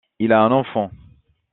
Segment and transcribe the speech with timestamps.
[0.17, 0.89] Il a un enfant.